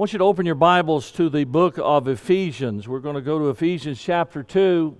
[0.00, 2.88] I want you to open your Bibles to the book of Ephesians.
[2.88, 4.96] We're going to go to Ephesians chapter 2.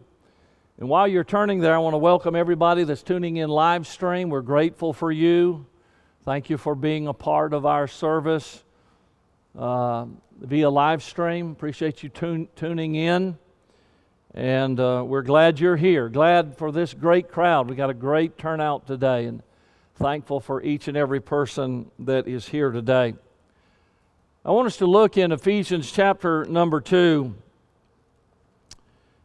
[0.78, 4.28] And while you're turning there, I want to welcome everybody that's tuning in live stream.
[4.28, 5.64] We're grateful for you.
[6.26, 8.62] Thank you for being a part of our service
[9.56, 10.04] uh,
[10.38, 11.52] via live stream.
[11.52, 13.38] Appreciate you tune, tuning in.
[14.34, 16.10] And uh, we're glad you're here.
[16.10, 17.70] Glad for this great crowd.
[17.70, 19.42] We got a great turnout today, and
[19.94, 23.14] thankful for each and every person that is here today.
[24.42, 27.34] I want us to look in Ephesians chapter number 2.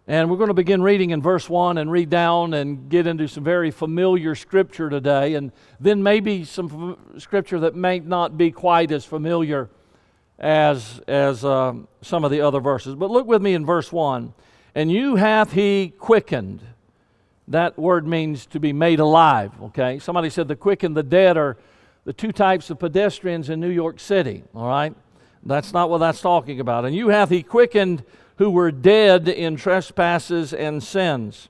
[0.07, 3.29] And we're going to begin reading in verse 1 and read down and get into
[3.29, 8.91] some very familiar scripture today, and then maybe some scripture that may not be quite
[8.91, 9.69] as familiar
[10.37, 12.93] as, as um, some of the other verses.
[12.93, 14.33] But look with me in verse 1.
[14.75, 16.59] And you hath he quickened.
[17.47, 19.97] That word means to be made alive, okay?
[19.97, 21.55] Somebody said the quick and the dead are
[22.03, 24.93] the two types of pedestrians in New York City, all right?
[25.45, 26.85] That's not what that's talking about.
[26.85, 28.03] And you hath he quickened
[28.37, 31.49] who were dead in trespasses and sins,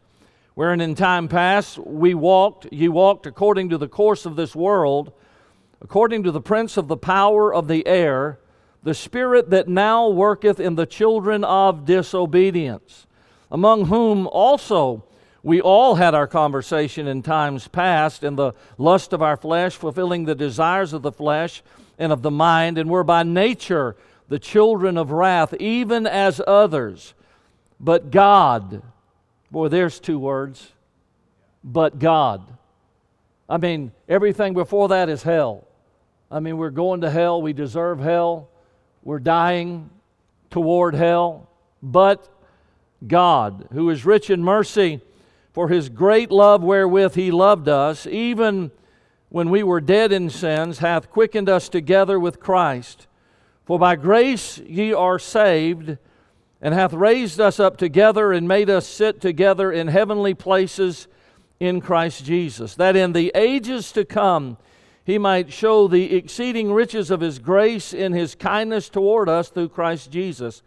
[0.53, 5.11] wherein in time past we walked, ye walked according to the course of this world,
[5.81, 8.37] according to the prince of the power of the air,
[8.83, 13.07] the spirit that now worketh in the children of disobedience,
[13.49, 15.03] among whom also
[15.41, 20.25] we all had our conversation in times past in the lust of our flesh, fulfilling
[20.25, 21.63] the desires of the flesh
[21.97, 23.95] and of the mind, and were by nature
[24.27, 27.13] the children of wrath, even as others.
[27.79, 28.81] But God,
[29.52, 30.71] boy, there's two words.
[31.63, 32.45] But God.
[33.47, 35.67] I mean, everything before that is hell.
[36.31, 37.41] I mean, we're going to hell.
[37.41, 38.49] We deserve hell.
[39.03, 39.89] We're dying
[40.49, 41.49] toward hell.
[41.81, 42.27] But
[43.05, 45.02] God, who is rich in mercy,
[45.53, 48.71] for his great love wherewith he loved us, even
[49.36, 53.05] when we were dead in sins, hath quickened us together with Christ.
[53.66, 55.97] For by grace ye are saved,
[56.61, 61.09] and hath raised us up together and made us sit together in heavenly places
[61.59, 64.55] in Christ Jesus, that in the ages to come
[65.04, 69.67] he might show the exceeding riches of his grace in his kindness toward us through
[69.67, 70.64] Christ Jesus.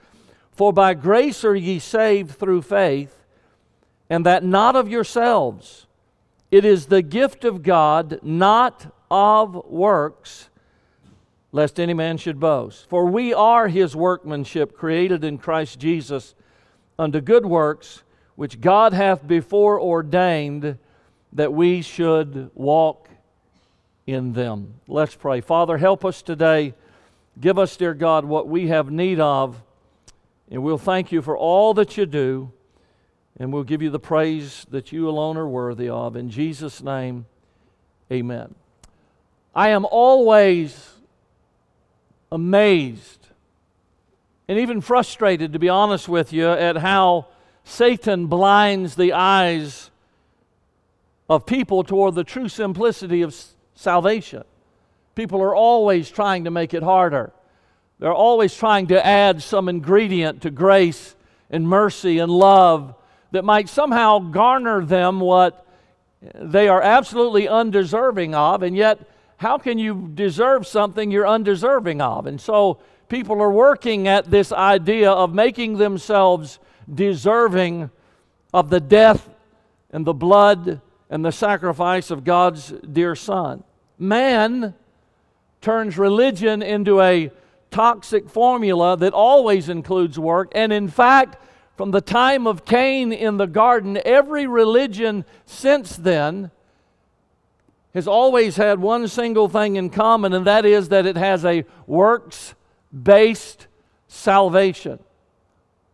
[0.53, 3.25] For by grace are ye saved through faith,
[4.11, 5.87] and that not of yourselves.
[6.51, 10.49] It is the gift of God, not of works,
[11.53, 12.89] lest any man should boast.
[12.89, 16.35] For we are his workmanship, created in Christ Jesus
[16.99, 18.03] unto good works,
[18.35, 20.79] which God hath before ordained
[21.33, 23.09] that we should walk
[24.07, 24.75] in them.
[24.87, 25.43] Let's pray.
[25.43, 26.75] Father, help us today.
[27.39, 29.63] Give us, dear God, what we have need of,
[30.51, 32.53] and we'll thank you for all that you do.
[33.39, 36.17] And we'll give you the praise that you alone are worthy of.
[36.17, 37.27] In Jesus' name,
[38.11, 38.55] amen.
[39.55, 40.95] I am always
[42.33, 43.29] amazed
[44.49, 47.27] and even frustrated, to be honest with you, at how
[47.65, 49.91] Satan blinds the eyes
[51.29, 53.37] of people toward the true simplicity of
[53.75, 54.45] salvation.
[55.15, 57.31] People are always trying to make it harder.
[57.99, 61.15] They're always trying to add some ingredient to grace
[61.51, 62.95] and mercy and love
[63.31, 65.67] that might somehow garner them what
[66.35, 68.99] they are absolutely undeserving of, and yet,
[69.37, 72.27] how can you deserve something you're undeserving of?
[72.27, 72.79] And so,
[73.09, 76.59] people are working at this idea of making themselves
[76.93, 77.91] deserving
[78.53, 79.29] of the death
[79.91, 83.65] and the blood and the sacrifice of God's dear Son.
[83.99, 84.75] Man
[85.61, 87.31] turns religion into a
[87.71, 91.37] toxic formula that always includes work, and in fact,
[91.79, 96.51] from the time of Cain in the garden, every religion since then
[97.95, 101.65] has always had one single thing in common, and that is that it has a
[101.87, 102.57] works
[102.93, 103.69] based
[104.09, 104.99] salvation.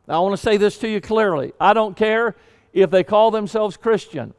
[0.08, 1.52] Now, I want to say this to you clearly.
[1.60, 2.34] I don't care
[2.72, 4.32] if they call themselves Christian,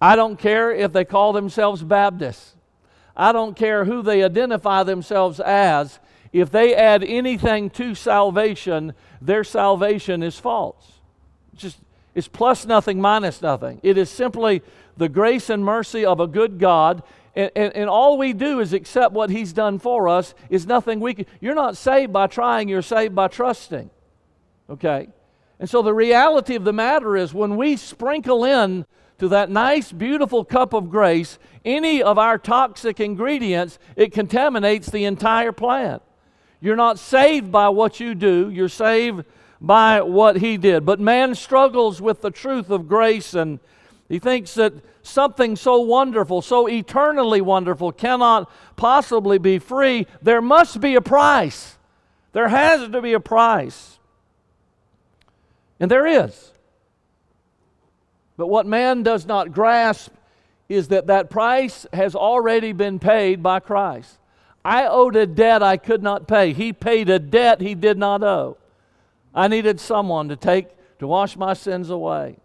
[0.00, 2.54] I don't care if they call themselves Baptist,
[3.16, 5.98] I don't care who they identify themselves as.
[6.32, 11.00] If they add anything to salvation, their salvation is false.
[11.52, 11.78] It's just
[12.14, 13.80] it's plus nothing, minus nothing.
[13.84, 14.62] It is simply
[14.96, 17.04] the grace and mercy of a good God.
[17.36, 20.98] And, and, and, all we do is accept what He's done for us is nothing
[20.98, 21.26] we can.
[21.40, 23.90] You're not saved by trying, you're saved by trusting.
[24.68, 25.08] Okay?
[25.60, 28.84] And so the reality of the matter is when we sprinkle in
[29.18, 35.04] to that nice, beautiful cup of grace any of our toxic ingredients, it contaminates the
[35.04, 36.02] entire plant.
[36.60, 39.24] You're not saved by what you do, you're saved
[39.60, 40.84] by what he did.
[40.84, 43.60] But man struggles with the truth of grace and
[44.08, 44.72] he thinks that
[45.02, 50.06] something so wonderful, so eternally wonderful, cannot possibly be free.
[50.22, 51.76] There must be a price.
[52.32, 53.98] There has to be a price.
[55.78, 56.52] And there is.
[58.36, 60.12] But what man does not grasp
[60.68, 64.18] is that that price has already been paid by Christ.
[64.68, 66.52] I owed a debt I could not pay.
[66.52, 68.58] He paid a debt he did not owe.
[69.34, 70.66] I needed someone to take
[70.98, 72.36] to wash my sins away.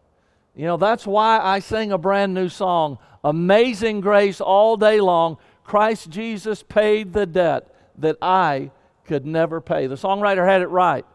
[0.55, 5.37] You know, that's why I sing a brand new song, Amazing Grace, all day long.
[5.65, 7.67] Christ Jesus paid the debt
[7.97, 8.71] that I
[9.03, 9.87] could never pay.
[9.87, 11.05] The songwriter had it right.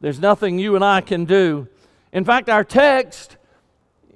[0.00, 1.68] There's nothing you and I can do.
[2.12, 3.36] In fact, our text,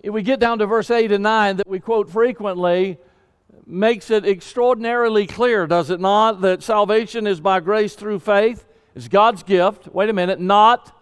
[0.03, 2.99] we get down to verse 8 and 9 that we quote frequently,
[3.67, 8.67] makes it extraordinarily clear, does it not, that salvation is by grace through faith.
[8.95, 9.89] It's God's gift.
[9.89, 10.97] Wait a minute, not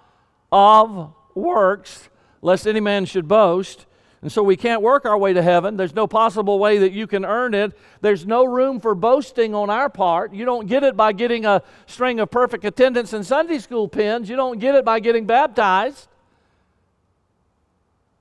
[0.53, 2.09] of works,
[2.43, 3.87] lest any man should boast.
[4.23, 5.79] And so we can't work our way to heaven.
[5.79, 7.73] There's no possible way that you can earn it.
[8.03, 10.35] There's no room for boasting on our part.
[10.35, 14.29] You don't get it by getting a string of perfect attendance and Sunday school pins.
[14.29, 16.07] You don't get it by getting baptized.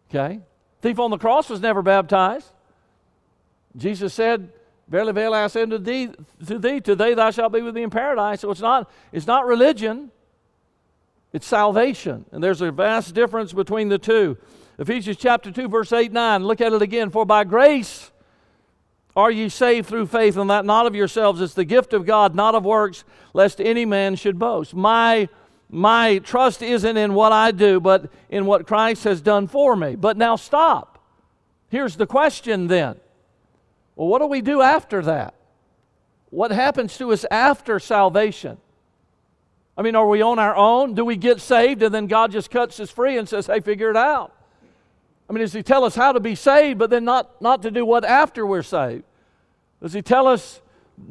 [0.09, 0.39] Okay?
[0.81, 2.49] Thief on the cross was never baptized.
[3.75, 4.51] Jesus said,
[4.89, 6.09] Verily, verily, I say unto thee,
[6.47, 8.41] to thee, today thou shalt be with me in paradise.
[8.41, 10.11] So it's not, it's not religion.
[11.31, 12.25] It's salvation.
[12.31, 14.35] And there's a vast difference between the two.
[14.79, 16.43] Ephesians chapter 2, verse 8, 9.
[16.43, 17.11] Look at it again.
[17.11, 18.09] For by grace
[19.15, 21.39] are ye saved through faith, and that not of yourselves.
[21.39, 24.73] It's the gift of God, not of works, lest any man should boast.
[24.73, 25.29] My,
[25.69, 29.95] my trust isn't in what I do, but in what Christ has done for me.
[29.95, 30.97] But now stop.
[31.67, 32.99] Here's the question then.
[33.99, 35.33] Well, what do we do after that?
[36.29, 38.57] What happens to us after salvation?
[39.77, 40.93] I mean, are we on our own?
[40.93, 43.89] Do we get saved and then God just cuts us free and says, hey, figure
[43.89, 44.33] it out?
[45.29, 47.71] I mean, does He tell us how to be saved, but then not, not to
[47.71, 49.03] do what after we're saved?
[49.81, 50.61] Does He tell us,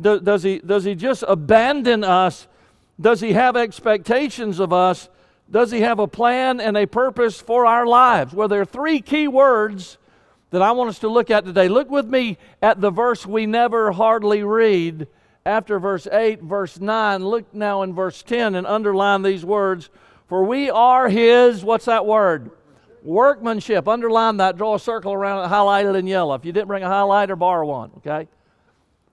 [0.00, 2.48] do, does, he, does He just abandon us?
[2.98, 5.10] Does He have expectations of us?
[5.50, 8.32] Does He have a plan and a purpose for our lives?
[8.32, 9.98] Well, there are three key words
[10.50, 11.68] that I want us to look at today.
[11.68, 15.06] Look with me at the verse we never hardly read
[15.44, 17.24] after verse 8, verse 9.
[17.24, 19.90] Look now in verse 10 and underline these words.
[20.28, 22.50] For we are his, what's that word?
[23.02, 23.88] Workmanship.
[23.88, 26.34] Underline that, draw a circle around it, highlight it in yellow.
[26.34, 28.28] If you didn't bring a highlighter, borrow one, okay?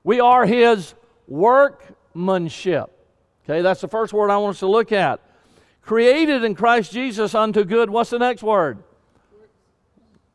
[0.03, 0.93] We are his
[1.27, 2.91] workmanship.
[3.43, 5.19] Okay, that's the first word I want us to look at.
[5.81, 7.89] Created in Christ Jesus unto good.
[7.89, 8.79] What's the next word?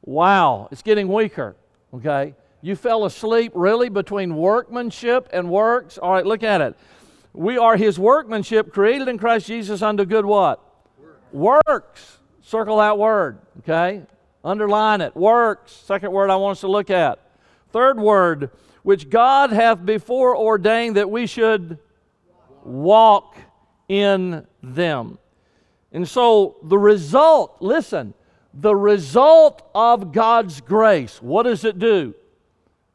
[0.03, 1.57] Wow, it's getting weaker.
[1.95, 2.35] Okay?
[2.63, 5.99] You fell asleep really between workmanship and works.
[5.99, 6.77] All right, look at it.
[7.33, 10.61] We are his workmanship created in Christ Jesus unto good what?
[11.33, 11.65] Works.
[11.67, 12.19] works.
[12.43, 14.03] Circle that word, okay?
[14.45, 15.15] Underline it.
[15.15, 15.73] Works.
[15.73, 17.19] Second word I want us to look at.
[17.71, 18.51] Third word,
[18.83, 21.79] which God hath before ordained that we should
[22.65, 23.37] walk
[23.89, 25.19] in them.
[25.93, 28.15] And so the result, listen,
[28.53, 32.15] the result of God's grace, what does it do?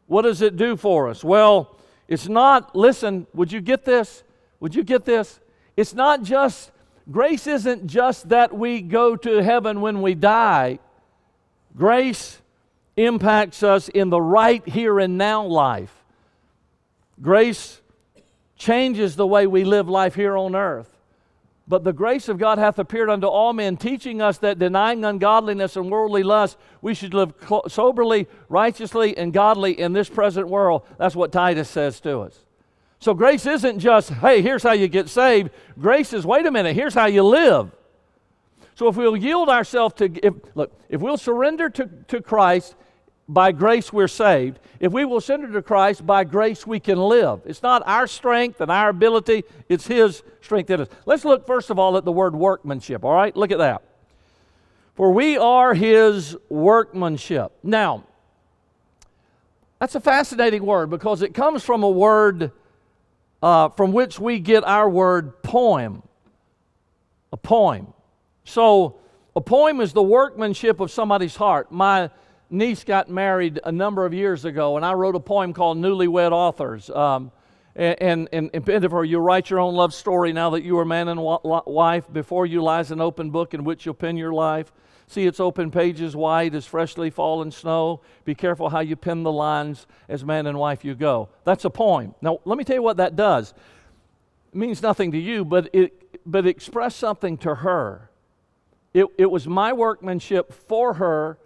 [0.07, 1.23] What does it do for us?
[1.23, 4.23] Well, it's not, listen, would you get this?
[4.59, 5.39] Would you get this?
[5.75, 6.71] It's not just,
[7.11, 10.79] grace isn't just that we go to heaven when we die.
[11.75, 12.41] Grace
[12.95, 16.03] impacts us in the right here and now life.
[17.21, 17.81] Grace
[18.57, 20.94] changes the way we live life here on earth.
[21.67, 25.75] But the grace of God hath appeared unto all men, teaching us that denying ungodliness
[25.75, 27.33] and worldly lust, we should live
[27.67, 30.83] soberly, righteously, and godly in this present world.
[30.99, 32.39] That's what Titus says to us.
[32.99, 35.49] So grace isn't just, hey, here's how you get saved.
[35.79, 37.71] Grace is, wait a minute, here's how you live.
[38.75, 42.75] So if we'll yield ourselves to, if, look, if we'll surrender to, to Christ
[43.27, 44.59] by grace we're saved.
[44.79, 47.41] If we will surrender to Christ, by grace we can live.
[47.45, 50.87] It's not our strength and our ability, it's His strength in us.
[51.05, 53.35] Let's look first of all at the word workmanship, all right?
[53.35, 53.81] Look at that.
[54.95, 57.51] For we are His workmanship.
[57.63, 58.03] Now,
[59.79, 62.51] that's a fascinating word because it comes from a word
[63.41, 66.01] uh, from which we get our word poem.
[67.33, 67.93] A poem.
[68.45, 68.95] So,
[69.35, 71.71] a poem is the workmanship of somebody's heart.
[71.71, 72.09] My
[72.49, 76.31] niece got married a number of years ago, and I wrote a poem called Newlywed
[76.31, 76.89] Authors.
[76.89, 77.31] Um,
[77.75, 81.09] and, and, and Pindifer, you write your own love story now that you are man
[81.09, 82.05] and wife.
[82.11, 84.71] Before you lies an open book in which you'll pen your life.
[85.07, 88.01] See its open pages white as freshly fallen snow.
[88.23, 91.29] Be careful how you pen the lines as man and wife you go.
[91.43, 92.15] That's a poem.
[92.21, 93.53] Now, let me tell you what that does.
[94.51, 98.09] It means nothing to you, but it, but it expressed something to her.
[98.93, 101.37] It, it was my workmanship for her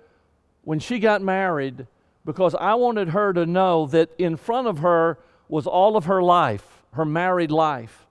[0.70, 1.88] when she got married
[2.24, 6.22] because I wanted her to know that in front of her was all of her
[6.22, 8.06] life, her married life.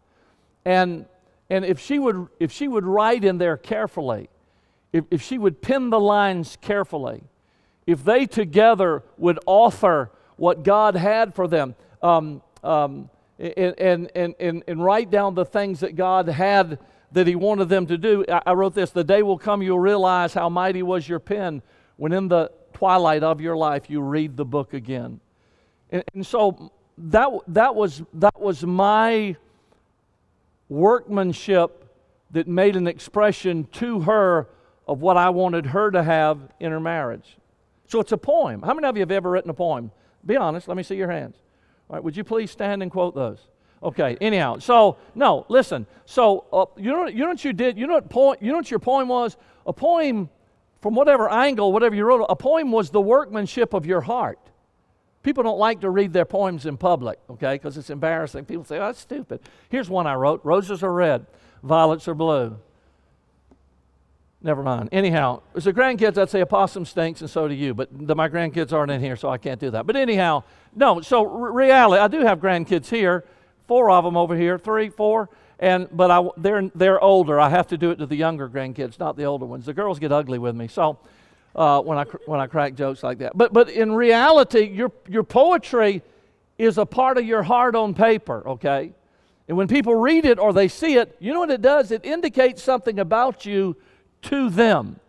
[0.64, 1.06] And,
[1.48, 4.28] And if she would, if she would write in there carefully,
[4.92, 7.22] if, if she would pin the lines carefully,
[7.86, 14.64] if they together would author what God had for them, um, um, and, and, and,
[14.66, 16.80] and write down the things that God had
[17.12, 18.24] that He wanted them to do.
[18.28, 21.62] I wrote this The day will come you'll realize how mighty was your pen
[21.98, 25.20] when in the twilight of your life you read the book again.
[25.90, 29.36] And, and so that, that, was, that was my
[30.68, 31.84] workmanship
[32.30, 34.48] that made an expression to her
[34.86, 37.36] of what I wanted her to have in her marriage.
[37.86, 38.62] So it's a poem.
[38.62, 39.90] How many of you have ever written a poem?
[40.24, 41.36] Be honest, let me see your hands.
[41.88, 43.38] All right, would you please stand and quote those?
[43.82, 45.86] Okay, anyhow, so no, listen.
[46.04, 47.78] So uh, you, know, you know what you did?
[47.78, 49.36] You know what, point, you know what your poem was?
[49.66, 50.28] A poem,
[50.80, 54.38] from whatever angle, whatever you wrote, a poem was the workmanship of your heart.
[55.22, 58.44] People don't like to read their poems in public, okay, because it's embarrassing.
[58.44, 59.40] People say, oh, that's stupid.
[59.68, 61.26] Here's one I wrote Roses are red,
[61.62, 62.58] violets are blue.
[64.40, 64.90] Never mind.
[64.92, 68.14] Anyhow, as the grandkids, I'd say a possum stinks and so do you, but the,
[68.14, 69.84] my grandkids aren't in here, so I can't do that.
[69.84, 70.44] But anyhow,
[70.76, 73.24] no, so reality, I do have grandkids here,
[73.66, 75.28] four of them over here, three, four,
[75.58, 77.40] and but I, they're, they're older.
[77.40, 79.66] I have to do it to the younger grandkids, not the older ones.
[79.66, 80.98] The girls get ugly with me, so
[81.54, 83.36] uh, when, I, when I crack jokes like that.
[83.36, 86.02] But, but in reality, your, your poetry
[86.56, 88.92] is a part of your heart on paper, okay?
[89.48, 91.90] And when people read it or they see it, you know what it does?
[91.90, 93.76] It indicates something about you
[94.22, 95.00] to them,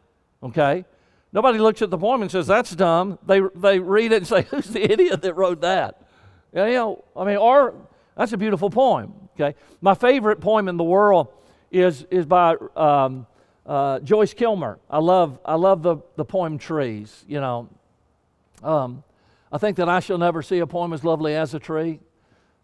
[0.42, 0.86] okay?
[1.32, 3.20] Nobody looks at the poem and says, that's dumb.
[3.26, 6.02] They, they read it and say, who's the idiot that wrote that?
[6.54, 7.76] You know, I mean, or
[8.18, 9.58] that's a beautiful poem, okay?
[9.82, 11.28] My favorite poem in the world
[11.72, 13.28] is, is by um,
[13.66, 17.70] uh, Joyce Kilmer, I love, I love the, the poem Trees, you know.
[18.64, 19.04] Um,
[19.52, 22.00] I think that I shall never see a poem as lovely as a tree.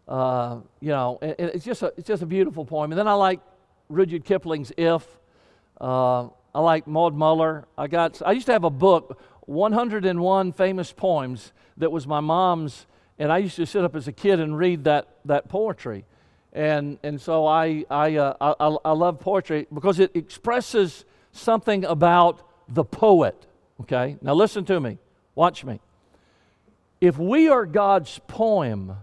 [0.06, 2.92] Uh, you know, it, it's, just a, it's just a beautiful poem.
[2.92, 3.40] And then I like
[3.88, 5.04] Rudyard Kipling's If.
[5.80, 7.66] Uh, I like Maud Muller.
[7.76, 12.86] I, got, I used to have a book, 101 Famous Poems, that was my mom's,
[13.18, 16.04] and I used to sit up as a kid and read that, that poetry.
[16.56, 22.48] And, and so I, I, uh, I, I love poetry because it expresses something about
[22.66, 23.46] the poet.
[23.82, 24.16] Okay?
[24.22, 24.96] Now listen to me.
[25.34, 25.80] Watch me.
[26.98, 28.96] If we are God's poem,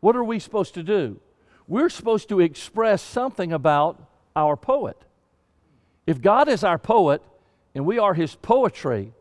[0.00, 1.20] what are we supposed to do?
[1.68, 4.02] We're supposed to express something about
[4.34, 4.96] our poet.
[6.06, 7.20] If God is our poet
[7.74, 9.12] and we are his poetry,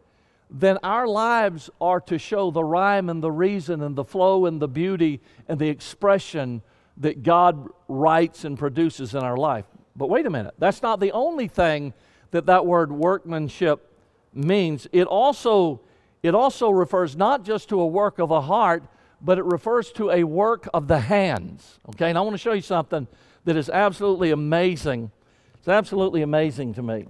[0.54, 4.62] then our lives are to show the rhyme and the reason and the flow and
[4.62, 6.62] the beauty and the expression
[6.98, 9.66] that God writes and produces in our life.
[9.96, 11.94] But wait a minute, that's not the only thing
[12.30, 13.92] that that word workmanship
[14.32, 14.88] means.
[14.92, 15.82] It also,
[16.22, 18.84] it also refers not just to a work of the heart,
[19.22, 21.80] but it refers to a work of the hands.
[21.90, 23.08] Okay, and I want to show you something
[23.46, 25.10] that is absolutely amazing.
[25.56, 27.08] It's absolutely amazing to me.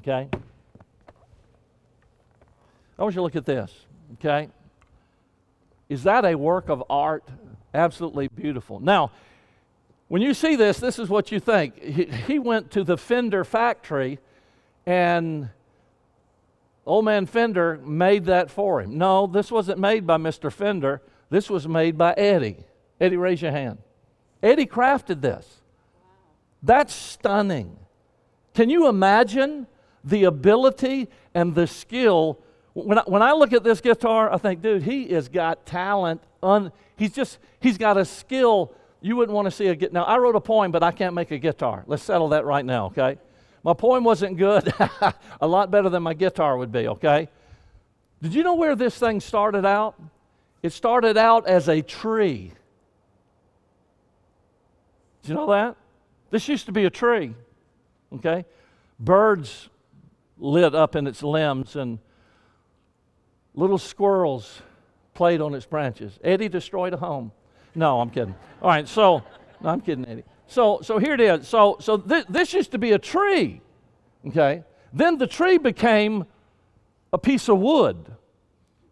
[0.00, 0.28] Okay?
[2.98, 3.72] I want you to look at this,
[4.14, 4.48] okay?
[5.88, 7.24] Is that a work of art?
[7.74, 8.80] Absolutely beautiful.
[8.80, 9.10] Now,
[10.08, 11.82] when you see this, this is what you think.
[11.82, 14.18] He, went to the Fender factory
[14.86, 15.50] and
[16.86, 18.96] old man Fender made that for him.
[18.96, 20.50] No, this wasn't made by Mr.
[20.50, 21.02] Fender.
[21.28, 22.64] This was made by Eddie.
[23.00, 23.78] Eddie, raise your hand.
[24.42, 25.60] Eddie crafted this.
[26.62, 27.76] That's stunning.
[28.54, 29.66] Can you imagine
[30.04, 32.40] the ability and the skill
[32.84, 36.22] when I, when I look at this guitar, I think, dude, he has got talent.
[36.42, 39.92] Un, he's just, he's got a skill you wouldn't want to see a guitar.
[39.94, 41.84] Now, I wrote a poem, but I can't make a guitar.
[41.86, 43.18] Let's settle that right now, okay?
[43.62, 44.72] My poem wasn't good,
[45.40, 47.28] a lot better than my guitar would be, okay?
[48.22, 50.00] Did you know where this thing started out?
[50.62, 52.52] It started out as a tree.
[55.22, 55.76] Did you know that?
[56.30, 57.34] This used to be a tree,
[58.14, 58.44] okay?
[59.00, 59.70] Birds
[60.38, 62.00] lit up in its limbs and
[63.56, 64.62] Little squirrels
[65.14, 66.18] played on its branches.
[66.22, 67.32] Eddie destroyed a home.
[67.74, 68.34] No, I'm kidding.
[68.62, 69.22] All right, so,
[69.60, 70.24] no, I'm kidding, Eddie.
[70.46, 71.48] So, so here it is.
[71.48, 73.60] So, so th- this used to be a tree,
[74.28, 74.62] okay?
[74.92, 76.26] Then the tree became
[77.12, 77.96] a piece of wood,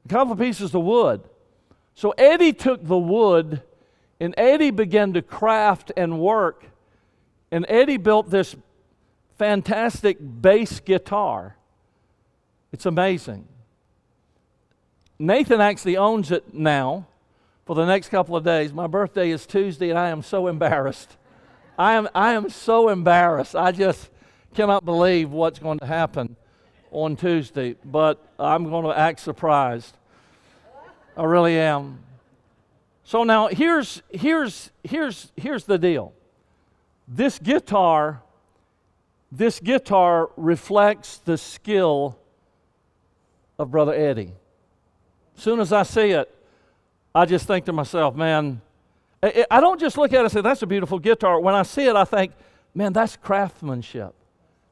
[0.04, 1.23] a couple pieces of wood.
[1.94, 3.62] So Eddie took the wood
[4.18, 6.66] and Eddie began to craft and work.
[7.50, 8.56] And Eddie built this
[9.38, 11.56] fantastic bass guitar.
[12.73, 13.47] It's amazing.
[15.18, 17.06] Nathan actually owns it now
[17.66, 18.73] for the next couple of days.
[18.73, 21.16] My birthday is Tuesday, and I am so embarrassed.
[21.78, 23.54] I am, I am so embarrassed.
[23.54, 24.11] I just
[24.54, 26.37] cannot believe what's going to happen
[26.90, 29.97] on Tuesday, but I'm going to act surprised.
[31.16, 32.00] I really am.
[33.04, 36.12] So now here's, here's, here's, here's the deal.
[37.06, 38.23] this guitar,
[39.30, 42.18] this guitar reflects the skill
[43.59, 44.33] of Brother Eddie.
[45.36, 46.32] Soon as I see it,
[47.14, 48.60] I just think to myself, man,
[49.22, 51.40] I don't just look at it and say, that's a beautiful guitar.
[51.40, 52.32] When I see it, I think,
[52.74, 54.14] man, that's craftsmanship.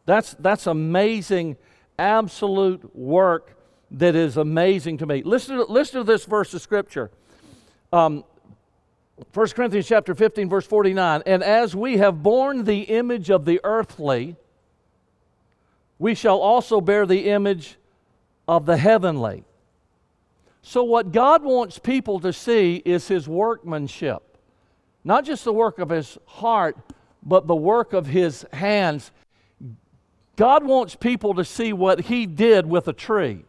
[0.05, 1.57] That's, that's amazing,
[1.99, 3.57] absolute work
[3.93, 5.23] that is amazing to me.
[5.23, 7.11] Listen to, listen to this verse of Scripture.
[7.93, 8.25] Um,
[9.33, 11.23] 1 Corinthians chapter 15, verse 49.
[11.27, 14.37] And as we have borne the image of the earthly,
[15.99, 17.77] we shall also bear the image
[18.49, 19.45] of the heavenly.
[20.63, 24.23] So, what God wants people to see is His workmanship.
[25.05, 26.77] Not just the work of His heart,
[27.23, 29.11] but the work of His hands.
[30.37, 33.45] God wants people to see what He did with a tree.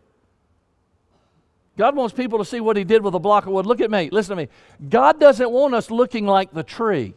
[1.78, 3.68] God wants people to see what He did with a block of wood.
[3.68, 4.50] Look at me, listen to me.
[4.90, 7.14] God doesn't want us looking like the tree,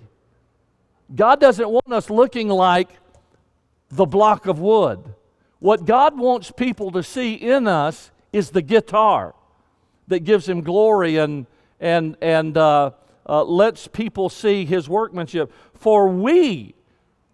[1.14, 2.90] God doesn't want us looking like
[3.88, 5.02] the block of wood.
[5.58, 9.34] What God wants people to see in us is the guitar
[10.08, 11.46] that gives Him glory and,
[11.80, 12.90] and, and uh,
[13.28, 15.52] uh, lets people see His workmanship.
[15.75, 16.75] For we,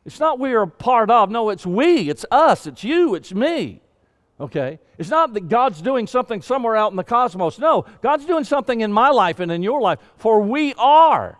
[0.05, 3.33] it's not we are a part of, no, it's we, it's us, it's you, it's
[3.33, 3.81] me.
[4.41, 4.81] Okay?
[4.99, 7.59] It's not that God's doing something somewhere out in the cosmos.
[7.59, 11.39] No, God's doing something in my life and in your life, for we are.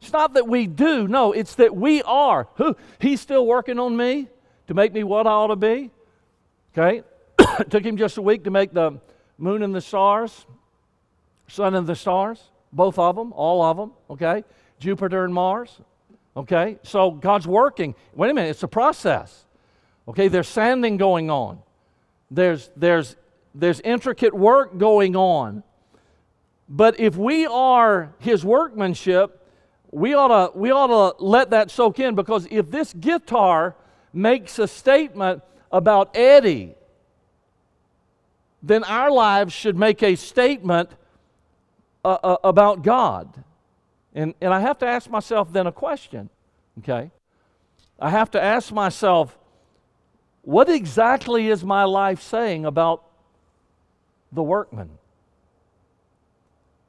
[0.00, 2.48] It's not that we do, no, it's that we are.
[2.56, 2.76] Who?
[3.00, 4.28] He's still working on me
[4.68, 5.90] to make me what I ought to be.
[6.76, 7.02] Okay?
[7.70, 9.00] took him just a week to make the
[9.38, 10.46] moon and the stars,
[11.48, 14.44] sun and the stars, both of them, all of them, okay?
[14.78, 15.80] Jupiter and Mars,
[16.36, 16.78] okay?
[16.82, 17.94] So God's working.
[18.14, 19.44] Wait a minute, it's a process.
[20.08, 21.58] Okay, there's sanding going on.
[22.30, 23.16] There's, there's,
[23.54, 25.62] there's intricate work going on.
[26.68, 29.42] But if we are his workmanship,
[29.90, 33.76] we ought, to, we ought to let that soak in because if this guitar
[34.12, 36.74] makes a statement about Eddie,
[38.62, 40.90] then our lives should make a statement
[42.06, 43.42] uh, uh, about God.
[44.14, 46.30] And, and I have to ask myself then a question,
[46.78, 47.10] okay?
[47.98, 49.36] I have to ask myself,
[50.42, 53.02] what exactly is my life saying about
[54.30, 54.90] the workman?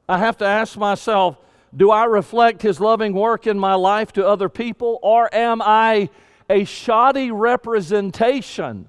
[0.08, 1.36] I have to ask myself,
[1.76, 6.10] do I reflect his loving work in my life to other people, or am I
[6.48, 8.88] a shoddy representation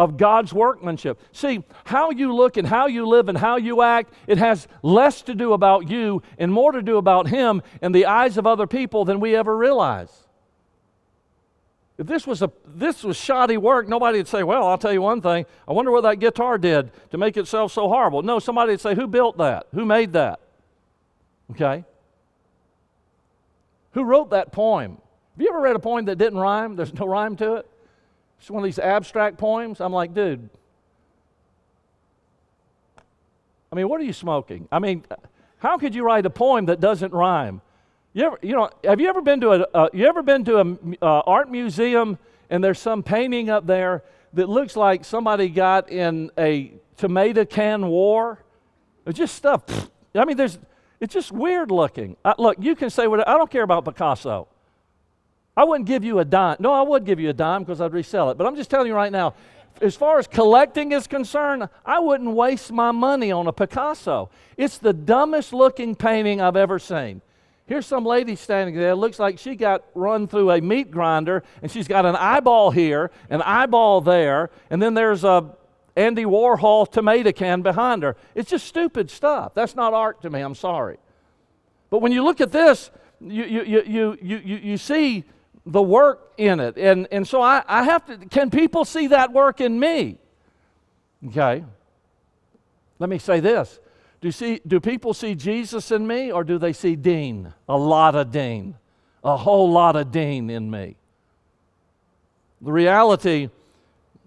[0.00, 1.20] of God's workmanship?
[1.30, 5.20] See, how you look and how you live and how you act, it has less
[5.22, 8.66] to do about you and more to do about Him in the eyes of other
[8.66, 10.10] people than we ever realize.
[11.98, 15.02] If this was, a, this was shoddy work, nobody would say, Well, I'll tell you
[15.02, 15.44] one thing.
[15.68, 18.22] I wonder what that guitar did to make itself so horrible.
[18.22, 19.66] No, somebody would say, Who built that?
[19.74, 20.40] Who made that?
[21.50, 21.84] Okay?
[23.92, 24.92] Who wrote that poem?
[24.92, 26.74] Have you ever read a poem that didn't rhyme?
[26.74, 27.69] There's no rhyme to it?
[28.40, 29.80] It's one of these abstract poems.
[29.80, 30.48] I'm like, dude.
[33.70, 34.66] I mean, what are you smoking?
[34.72, 35.04] I mean,
[35.58, 37.60] how could you write a poem that doesn't rhyme?
[38.14, 40.58] You ever, you know, have you ever been to a, uh, you ever been to
[40.58, 45.90] an uh, art museum and there's some painting up there that looks like somebody got
[45.90, 48.42] in a tomato can war?
[49.06, 49.62] It's just stuff.
[50.14, 50.58] I mean, there's,
[50.98, 52.16] it's just weird looking.
[52.24, 54.48] I, look, you can say what I don't care about Picasso.
[55.56, 56.56] I wouldn't give you a dime.
[56.58, 58.38] No, I would give you a dime because I'd resell it.
[58.38, 59.34] But I'm just telling you right now,
[59.80, 64.30] as far as collecting is concerned, I wouldn't waste my money on a Picasso.
[64.56, 67.22] It's the dumbest looking painting I've ever seen.
[67.66, 68.94] Here's some lady standing there.
[68.94, 73.10] Looks like she got run through a meat grinder, and she's got an eyeball here,
[73.30, 75.54] an eyeball there, and then there's a
[75.96, 78.16] Andy Warhol tomato can behind her.
[78.34, 79.54] It's just stupid stuff.
[79.54, 80.40] That's not art to me.
[80.40, 80.98] I'm sorry.
[81.90, 85.24] But when you look at this, you, you, you, you, you, you see
[85.70, 86.76] the work in it.
[86.76, 90.18] And, and so I, I have to, can people see that work in me?
[91.28, 91.64] Okay.
[92.98, 93.78] Let me say this
[94.20, 97.54] do, see, do people see Jesus in me or do they see Dean?
[97.68, 98.76] A lot of Dean.
[99.22, 100.96] A whole lot of Dean in me.
[102.60, 103.48] The reality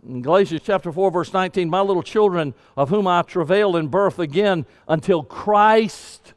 [0.07, 4.19] in Galatians chapter 4, verse 19, my little children, of whom I travail in birth
[4.19, 6.33] again until Christ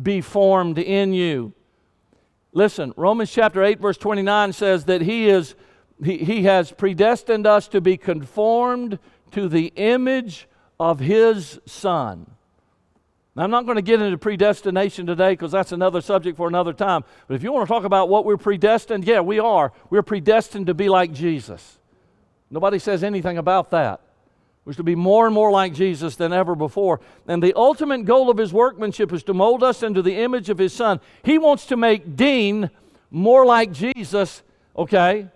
[0.00, 1.52] be formed in you.
[2.52, 5.54] Listen, Romans chapter 8, verse 29 says that he, is,
[6.02, 8.98] he, he has predestined us to be conformed
[9.32, 10.48] to the image
[10.80, 12.30] of his Son.
[13.36, 16.72] Now, I'm not going to get into predestination today because that's another subject for another
[16.72, 17.04] time.
[17.28, 19.72] But if you want to talk about what we're predestined, yeah, we are.
[19.90, 21.78] We're predestined to be like Jesus.
[22.50, 24.00] Nobody says anything about that.
[24.68, 27.00] We're to be more and more like Jesus than ever before.
[27.26, 30.58] And the ultimate goal of his workmanship is to mold us into the image of
[30.58, 31.00] his Son.
[31.22, 32.68] He wants to make Dean
[33.10, 34.42] more like Jesus,
[34.76, 35.28] okay,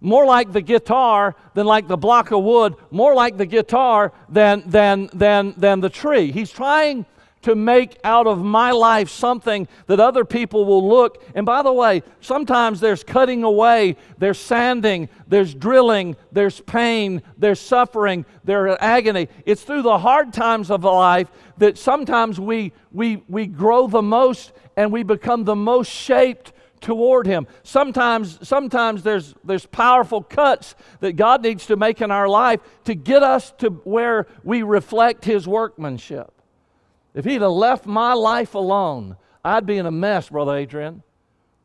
[0.00, 4.64] more like the guitar than like the block of wood, more like the guitar than,
[4.66, 6.32] than, than, than the tree.
[6.32, 7.06] He's trying
[7.42, 11.24] to make out of my life something that other people will look.
[11.34, 17.60] And by the way, sometimes there's cutting away, there's sanding, there's drilling, there's pain, there's
[17.60, 19.28] suffering, there's agony.
[19.46, 24.52] It's through the hard times of life that sometimes we, we, we grow the most
[24.76, 31.12] and we become the most shaped toward him sometimes sometimes there's there's powerful cuts that
[31.12, 35.46] god needs to make in our life to get us to where we reflect his
[35.46, 36.39] workmanship
[37.14, 41.02] if he'd have left my life alone, I'd be in a mess, Brother Adrian.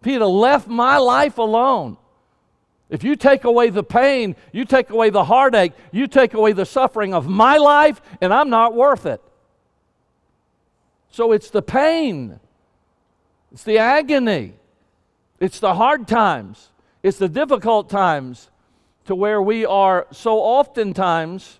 [0.02, 1.98] If he'd have left my life alone,
[2.90, 6.66] if you take away the pain, you take away the heartache, you take away the
[6.66, 9.22] suffering of my life, and I'm not worth it.
[11.10, 12.40] So it's the pain,
[13.52, 14.54] it's the agony,
[15.40, 18.52] it's the hard times, it's the difficult times
[19.06, 21.60] to where we are so oftentimes,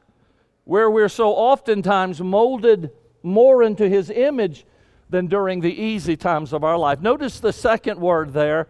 [0.66, 2.92] where we're so oftentimes molded
[3.26, 4.66] more into his image
[5.10, 7.02] than during the easy times of our life.
[7.02, 8.68] Notice the second word there,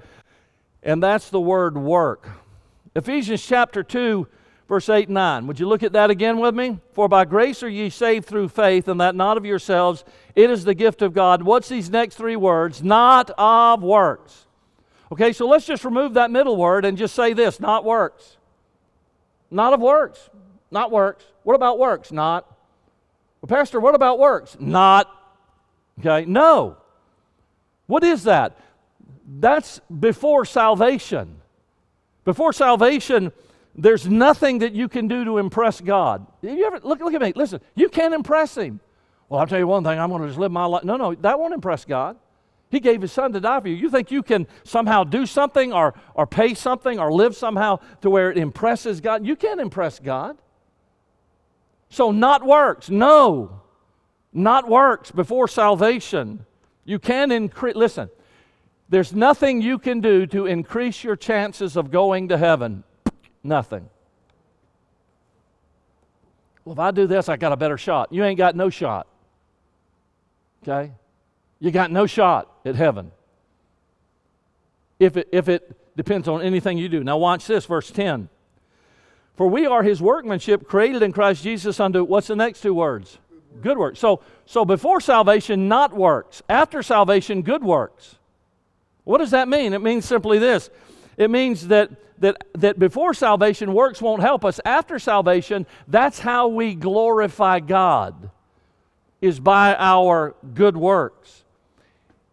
[0.83, 2.29] and that's the word work.
[2.95, 4.27] Ephesians chapter 2,
[4.67, 5.47] verse 8 and 9.
[5.47, 6.79] Would you look at that again with me?
[6.93, 10.03] For by grace are ye saved through faith, and that not of yourselves.
[10.35, 11.43] It is the gift of God.
[11.43, 12.81] What's these next three words?
[12.83, 14.45] Not of works.
[15.11, 18.37] Okay, so let's just remove that middle word and just say this not works.
[19.51, 20.29] Not of works.
[20.71, 21.23] Not works.
[21.43, 22.11] What about works?
[22.11, 22.51] Not.
[23.45, 24.57] Well, Pastor, what about works?
[24.59, 25.07] Not.
[25.99, 26.77] Okay, no.
[27.85, 28.57] What is that?
[29.39, 31.41] That's before salvation.
[32.23, 33.31] Before salvation,
[33.75, 36.25] there's nothing that you can do to impress God.
[36.41, 37.33] You ever look, look at me.
[37.35, 38.79] Listen, you can't impress Him.
[39.29, 40.83] Well, I'll tell you one thing, I'm going to just live my life.
[40.83, 42.17] No, no, that won't impress God.
[42.71, 43.75] He gave His Son to die for you.
[43.75, 48.09] You think you can somehow do something or, or pay something or live somehow to
[48.09, 49.23] where it impresses God?
[49.23, 50.35] You can't impress God.
[51.89, 52.89] So, not works.
[52.89, 53.61] No,
[54.33, 56.45] not works before salvation.
[56.83, 58.09] You can increase, listen,
[58.89, 62.83] there's nothing you can do to increase your chances of going to heaven.
[63.43, 63.89] Nothing.
[66.63, 68.11] Well, if I do this, I got a better shot.
[68.11, 69.07] You ain't got no shot.
[70.63, 70.91] Okay?
[71.59, 73.11] You got no shot at heaven.
[74.99, 77.03] If it, if it depends on anything you do.
[77.03, 78.29] Now, watch this, verse 10.
[79.35, 83.17] For we are his workmanship created in Christ Jesus unto what's the next two words?
[83.61, 83.99] Good works.
[83.99, 86.41] So, so before salvation, not works.
[86.49, 88.17] After salvation, good works.
[89.03, 89.73] What does that mean?
[89.73, 90.69] It means simply this
[91.17, 94.59] it means that, that, that before salvation, works won't help us.
[94.65, 98.29] After salvation, that's how we glorify God,
[99.21, 101.43] is by our good works.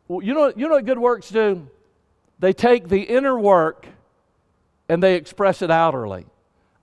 [0.08, 1.68] Well, you, know, you know what good works do?
[2.38, 3.86] They take the inner work
[4.88, 6.26] and they express it outwardly.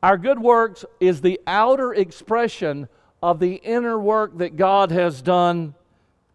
[0.02, 2.88] Our good works is the outer expression
[3.22, 5.76] of the inner work that God has done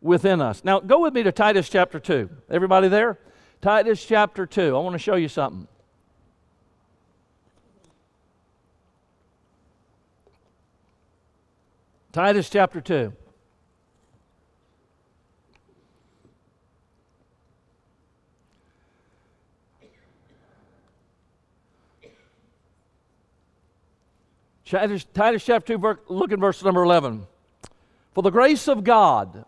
[0.03, 0.63] within us.
[0.65, 2.29] Now, go with me to Titus chapter 2.
[2.51, 3.19] Everybody there?
[3.63, 4.77] Titus chapter 2.
[4.77, 5.67] I want to show you something.
[12.13, 13.13] Titus chapter 2.
[24.75, 27.29] Titus, Titus chapter 2, look at verse number 11.
[28.13, 29.45] For the grace of God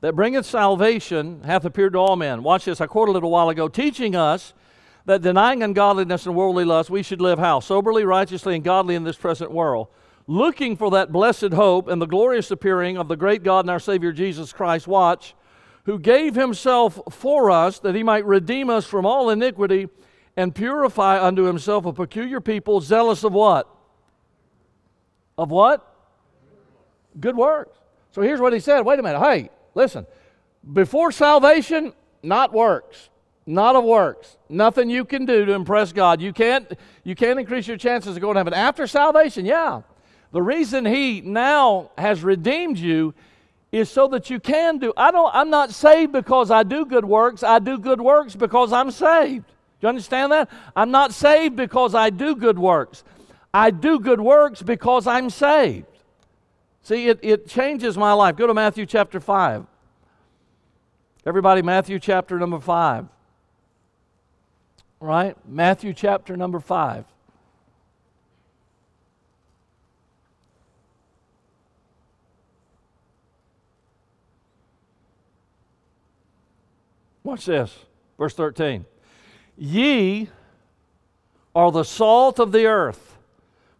[0.00, 2.44] that bringeth salvation hath appeared to all men.
[2.44, 4.54] Watch this, I quoted a little while ago, teaching us
[5.06, 7.58] that denying ungodliness and worldly lust, we should live how?
[7.58, 9.88] Soberly, righteously, and godly in this present world,
[10.28, 13.80] looking for that blessed hope and the glorious appearing of the great God and our
[13.80, 14.86] Savior Jesus Christ.
[14.86, 15.34] Watch,
[15.86, 19.88] who gave himself for us that he might redeem us from all iniquity
[20.36, 23.68] and purify unto himself a peculiar people, zealous of what?
[25.40, 25.86] Of what?
[27.18, 27.78] Good works.
[28.12, 28.82] So here's what he said.
[28.82, 29.20] Wait a minute.
[29.20, 30.06] Hey, listen.
[30.70, 33.08] Before salvation, not works.
[33.46, 34.36] Not of works.
[34.50, 36.20] Nothing you can do to impress God.
[36.20, 36.70] You can't,
[37.04, 38.52] you can't increase your chances of going to heaven.
[38.52, 39.80] After salvation, yeah.
[40.32, 43.14] The reason he now has redeemed you
[43.72, 44.92] is so that you can do.
[44.94, 47.42] I don't I'm not saved because I do good works.
[47.42, 49.46] I do good works because I'm saved.
[49.46, 50.50] Do you understand that?
[50.76, 53.04] I'm not saved because I do good works.
[53.52, 55.86] I do good works because I'm saved.
[56.82, 58.36] See, it, it changes my life.
[58.36, 59.66] Go to Matthew chapter 5.
[61.26, 63.06] Everybody, Matthew chapter number 5.
[65.00, 65.36] Right?
[65.46, 67.04] Matthew chapter number 5.
[77.22, 77.78] Watch this.
[78.18, 78.86] Verse 13.
[79.56, 80.28] Ye
[81.54, 83.09] are the salt of the earth.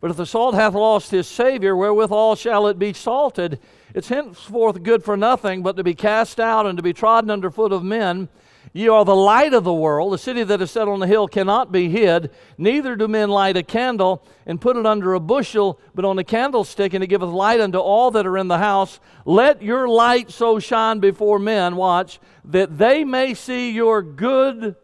[0.00, 3.58] But if the salt hath lost his Savior, wherewithal shall it be salted?
[3.94, 7.50] It's henceforth good for nothing but to be cast out and to be trodden under
[7.50, 8.28] foot of men.
[8.72, 10.12] Ye are the light of the world.
[10.12, 12.30] The city that is set on a hill cannot be hid.
[12.56, 16.24] Neither do men light a candle and put it under a bushel, but on a
[16.24, 19.00] candlestick, and it giveth light unto all that are in the house.
[19.24, 24.76] Let your light so shine before men, watch, that they may see your good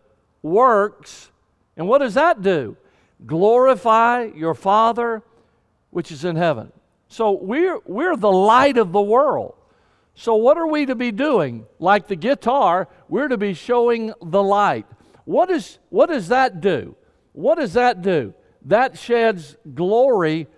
[0.42, 1.30] works.
[1.76, 2.76] And what does that do?
[3.24, 5.22] Glorify your Father
[5.96, 6.70] which is in heaven.
[7.08, 9.54] So we're, we're the light of the world.
[10.14, 11.66] So, what are we to be doing?
[11.78, 14.86] Like the guitar, we're to be showing the light.
[15.24, 16.96] What, is, what does that do?
[17.32, 18.34] What does that do?
[18.66, 20.48] That sheds glory,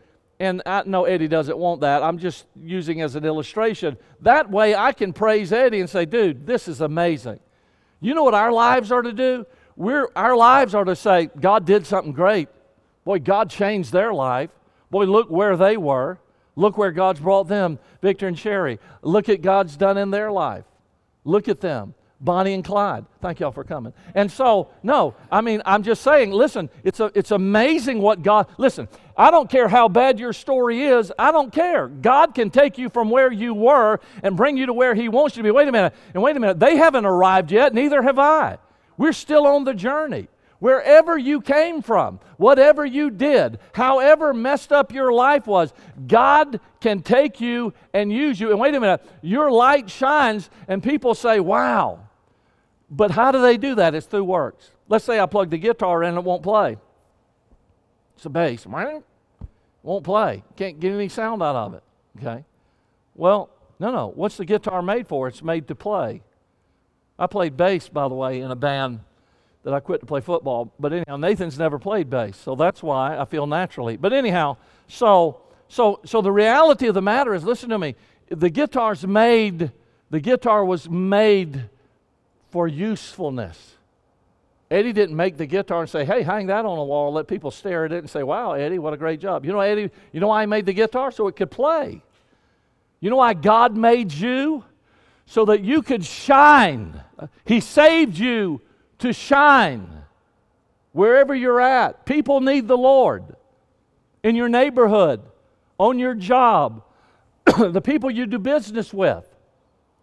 [0.41, 2.03] and I know Eddie doesn't want that.
[2.03, 3.97] I'm just using as an illustration.
[4.23, 7.39] That way I can praise Eddie and say, dude, this is amazing.
[8.01, 9.47] You know what our lives are to do?
[9.79, 12.49] We're, our lives are to say, God did something great.
[13.05, 14.51] Boy, God changed their life.
[14.91, 16.19] Boy, look where they were.
[16.57, 18.81] Look where God's brought them, Victor and Sherry.
[19.03, 20.65] Look at God's done in their life.
[21.23, 21.95] Look at them.
[22.21, 23.07] Bonnie and Clyde.
[23.23, 23.93] Thank y'all for coming.
[24.17, 28.49] And so, no, I mean, I'm just saying, listen, it's, a, it's amazing what God,
[28.59, 31.87] listen, I don't care how bad your story is, I don't care.
[31.87, 35.37] God can take you from where you were and bring you to where He wants
[35.37, 35.53] you to be.
[35.53, 38.59] Wait a minute, and wait a minute, they haven't arrived yet, neither have I.
[38.99, 40.29] We're still on the journey.
[40.59, 45.73] Wherever you came from, whatever you did, however messed up your life was,
[46.09, 48.51] God can take you and use you.
[48.51, 52.01] And wait a minute, your light shines, and people say, Wow.
[52.91, 53.95] But how do they do that?
[53.95, 54.71] It's through works.
[54.89, 56.79] Let's say I plug the guitar in and it won't play.
[58.17, 58.67] It's a bass.
[59.83, 60.43] Won't play.
[60.57, 61.83] Can't get any sound out of it.
[62.19, 62.45] Okay?
[63.15, 64.09] Well, no, no.
[64.15, 65.29] What's the guitar made for?
[65.29, 66.23] It's made to play.
[67.19, 69.01] I played bass, by the way, in a band
[69.65, 70.73] that I quit to play football.
[70.79, 73.97] But anyhow, Nathan's never played bass, so that's why I feel naturally.
[73.97, 77.97] But anyhow, so so so the reality of the matter is, listen to me.
[78.29, 79.73] The guitar's made.
[80.11, 81.69] The guitar was made
[82.51, 83.75] for usefulness.
[84.71, 87.51] Eddie didn't make the guitar and say, "Hey, hang that on a wall, let people
[87.51, 90.21] stare at it and say, "Wow, Eddie, what a great job." You know, Eddie, you
[90.21, 92.03] know why he made the guitar so it could play.
[93.01, 94.65] You know why God made you
[95.29, 97.03] so that you could shine.
[97.45, 98.63] He saved you
[98.99, 99.87] to shine
[100.93, 102.07] wherever you're at.
[102.07, 103.37] People need the Lord
[104.23, 105.21] in your neighborhood,
[105.77, 106.83] on your job,
[107.59, 109.25] the people you do business with.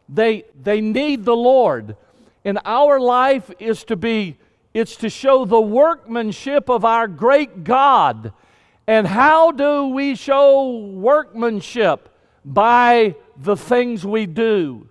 [0.07, 1.97] They, they need the Lord.
[2.45, 4.38] And our life is to be,
[4.75, 8.31] it's to show the workmanship of our great God.
[8.85, 12.09] And how do we show workmanship?
[12.45, 14.88] By the things we do,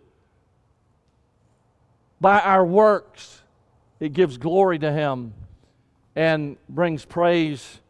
[2.24, 3.42] by our works
[4.00, 5.34] it gives glory to Him
[6.16, 7.80] and brings praise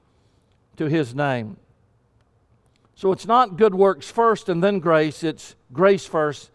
[0.77, 1.57] to His name.
[2.97, 6.51] So it's not good works first and then grace, it's grace first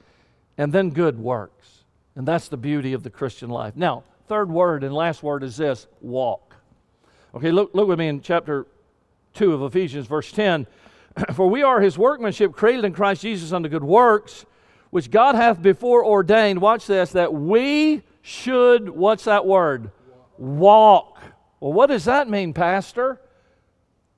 [0.58, 1.86] and then good works.
[2.18, 3.78] And that's the beauty of the Christian life.
[3.78, 6.58] Now, third word and last word is this walk.
[7.34, 8.68] Okay, look, look with me in chapter
[9.36, 10.68] 2 of Ephesians, verse 10.
[11.34, 14.46] For we are his workmanship, created in Christ Jesus unto good works,
[14.90, 19.92] which God hath before ordained, watch this, that we should, what's that word?
[20.38, 21.20] Walk.
[21.60, 23.20] Well, what does that mean, Pastor?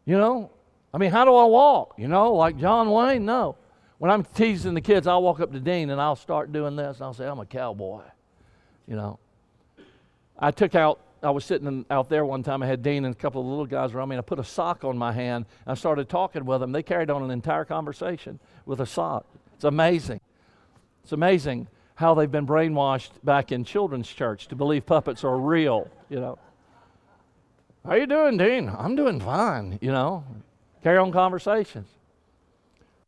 [0.06, 0.52] You know,
[0.94, 1.96] I mean, how do I walk?
[1.98, 3.26] You know, like John Wayne?
[3.26, 3.58] No.
[3.98, 6.98] When I'm teasing the kids, I'll walk up to Dean and I'll start doing this
[6.98, 8.02] and I'll say, I'm a cowboy.
[8.88, 9.20] You know,
[10.38, 12.64] I took out, I was sitting out there one time.
[12.64, 14.44] I had Dean and a couple of little guys around me, and I put a
[14.44, 15.46] sock on my hand.
[15.68, 16.72] I started talking with them.
[16.72, 19.28] They carried on an entire conversation with a sock.
[19.54, 20.20] It's amazing.
[21.04, 25.90] It's amazing how they've been brainwashed back in children's church to believe puppets are real,
[26.10, 26.40] you know.
[27.86, 28.70] How you doing, Dean?
[28.70, 30.24] I'm doing fine, you know.
[30.84, 31.88] Carry on conversations.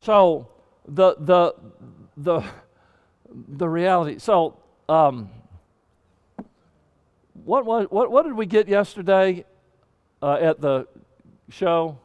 [0.02, 0.48] So
[0.88, 1.54] the the
[2.18, 2.44] the
[3.48, 4.20] the reality.
[4.20, 4.58] So
[4.90, 5.30] um,
[7.46, 9.46] what was what what did we get yesterday
[10.22, 10.88] uh, at the
[11.50, 11.98] show?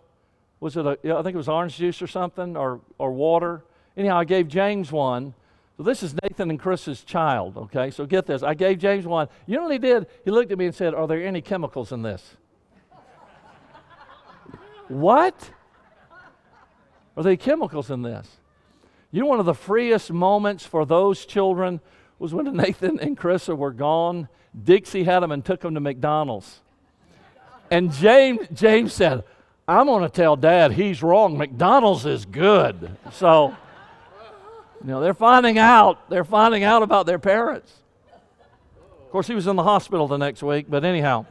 [0.61, 0.93] Was it a?
[1.17, 3.65] I think it was orange juice or something, or or water.
[3.97, 5.35] Anyhow, I gave James one
[5.79, 7.93] so this is Nathan and Carissa's child, okay?
[7.93, 8.43] So get this.
[8.43, 9.29] I gave James one.
[9.47, 10.09] You know what he did?
[10.25, 12.37] He looked at me and said, Are there any chemicals in this?
[14.89, 15.51] what?
[17.17, 18.29] Are there chemicals in this?
[19.13, 21.81] You know, one of the freest moments for those children
[22.19, 24.29] was when Nathan and Carissa were gone.
[24.61, 26.59] Dixie had them and took them to McDonald's.
[27.71, 29.23] And James, James said,
[29.69, 31.39] I'm going to tell Dad he's wrong.
[31.39, 32.97] McDonald's is good.
[33.13, 33.57] So.
[34.81, 36.09] You know, they're finding out.
[36.09, 37.73] They're finding out about their parents.
[39.01, 41.27] Of course, he was in the hospital the next week, but anyhow.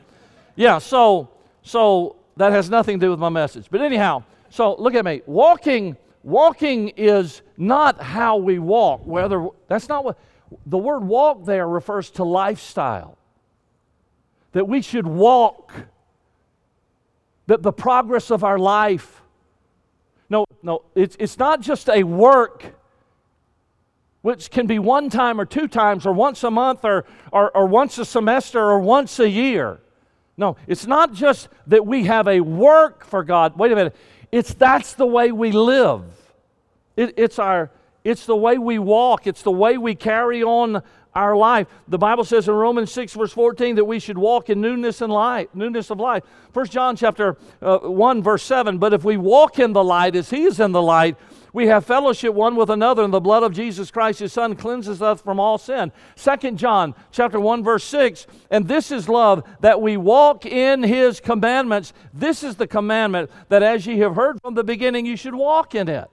[0.55, 1.29] Yeah, so
[1.61, 3.67] so that has nothing to do with my message.
[3.69, 5.21] But anyhow, so look at me.
[5.25, 10.17] Walking walking is not how we walk, whether that's not what
[10.65, 13.17] the word walk there refers to lifestyle.
[14.53, 15.73] That we should walk
[17.45, 19.21] that the progress of our life
[20.29, 22.76] no, no, it's, it's not just a work
[24.27, 27.65] which can be one time or two times or once a month or, or, or
[27.65, 29.79] once a semester or once a year.
[30.35, 33.57] No, it's not just that we have a work for God.
[33.57, 33.95] Wait a minute.
[34.29, 36.03] It's that's the way we live.
[36.97, 37.71] It, it's our
[38.03, 39.27] it's the way we walk.
[39.27, 40.83] It's the way we carry on
[41.15, 41.67] our life.
[41.87, 45.11] The Bible says in Romans 6, verse 14, that we should walk in newness and
[45.11, 46.23] life, newness of life.
[46.51, 50.29] 1 John chapter uh, 1, verse 7, but if we walk in the light as
[50.29, 51.15] he is in the light,
[51.53, 55.01] we have fellowship one with another, and the blood of Jesus Christ, his Son, cleanses
[55.01, 55.91] us from all sin.
[56.15, 61.19] 2 John chapter 1, verse 6, and this is love, that we walk in his
[61.19, 61.93] commandments.
[62.13, 65.75] This is the commandment that as ye have heard from the beginning, you should walk
[65.75, 66.09] in it.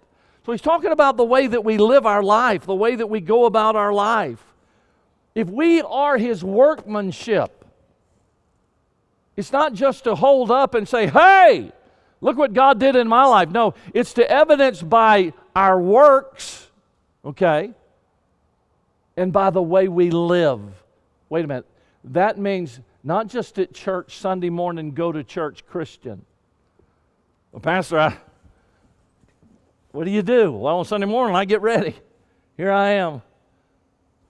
[0.46, 3.20] So he's talking about the way that we live our life, the way that we
[3.20, 4.44] go about our life
[5.34, 7.64] if we are his workmanship,
[9.36, 11.72] it's not just to hold up and say, hey,
[12.24, 13.50] look what God did in my life.
[13.50, 16.68] No, it's to evidence by our works,
[17.24, 17.70] okay,
[19.16, 20.60] and by the way we live.
[21.28, 21.66] Wait a minute.
[22.02, 26.24] That means not just at church Sunday morning, go to church Christian.
[27.52, 28.16] Well, Pastor, I,
[29.92, 30.50] what do you do?
[30.50, 31.94] Well, on Sunday morning, I get ready.
[32.56, 33.22] Here I am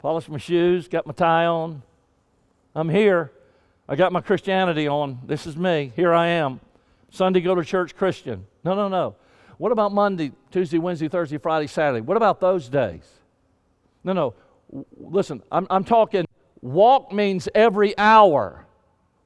[0.04, 1.82] polished my shoes, got my tie on.
[2.74, 3.32] I'm here.
[3.88, 5.18] I got my Christianity on.
[5.24, 5.92] This is me.
[5.96, 6.60] Here I am.
[7.10, 8.46] Sunday, go to church Christian.
[8.64, 9.16] No, no, no.
[9.58, 12.00] What about Monday, Tuesday, Wednesday, Thursday, Friday, Saturday?
[12.00, 13.04] What about those days?
[14.02, 14.34] No, no.
[14.96, 16.26] Listen, I'm, I'm talking
[16.60, 18.66] walk means every hour,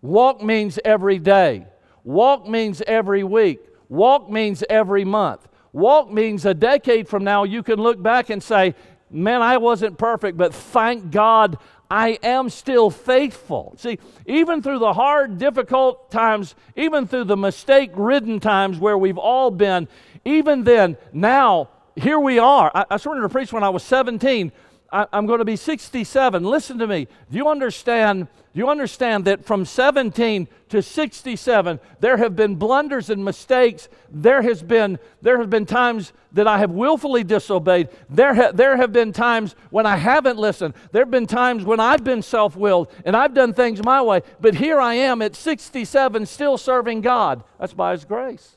[0.02, 1.66] walk means every day,
[2.04, 5.48] walk means every week, walk means every month.
[5.72, 8.74] Walk means a decade from now you can look back and say,
[9.10, 11.58] man, I wasn't perfect, but thank God
[11.90, 13.74] I am still faithful.
[13.78, 19.18] See, even through the hard, difficult times, even through the mistake ridden times where we've
[19.18, 19.88] all been,
[20.24, 22.70] even then, now, here we are.
[22.74, 24.52] I, I started to preach when I was 17.
[24.90, 26.42] I, am going to be 67.
[26.44, 27.08] Listen to me.
[27.30, 28.26] Do you understand?
[28.54, 33.88] Do you understand that from 17 to 67, there have been blunders and mistakes.
[34.10, 37.90] There has been there have been times that I have willfully disobeyed.
[38.08, 40.72] There ha, there have been times when I haven't listened.
[40.92, 44.22] There have been times when I've been self-willed and I've done things my way.
[44.40, 47.44] But here I am at 67, still serving God.
[47.60, 48.56] That's by His grace.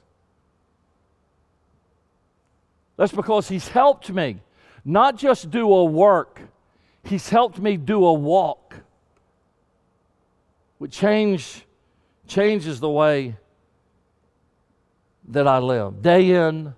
[2.95, 4.39] That's because He's helped me
[4.83, 6.41] not just do a work,
[7.03, 8.75] He's helped me do a walk,
[10.77, 11.65] which change,
[12.27, 13.35] changes the way
[15.29, 16.73] that I live, day in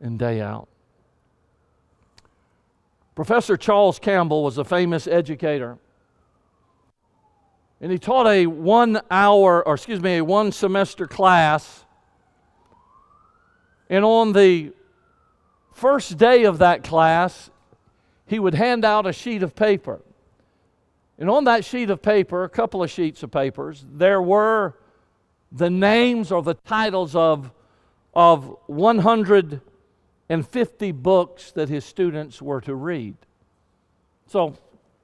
[0.00, 0.68] and day out.
[3.14, 5.78] Professor Charles Campbell was a famous educator.
[7.80, 11.84] And he taught a one hour, or excuse me, a one semester class.
[13.88, 14.72] And on the
[15.72, 17.50] first day of that class,
[18.26, 20.00] he would hand out a sheet of paper.
[21.18, 24.78] And on that sheet of paper, a couple of sheets of papers, there were
[25.52, 27.52] the names or the titles of,
[28.14, 33.16] of 150 books that his students were to read.
[34.26, 34.56] So,